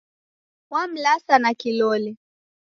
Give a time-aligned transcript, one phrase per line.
[0.69, 2.17] Wamlasa na kilole.